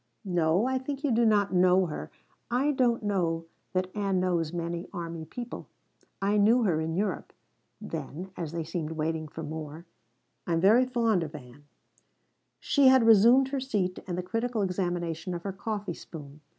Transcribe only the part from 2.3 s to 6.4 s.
I don't know that Ann knows many army people. I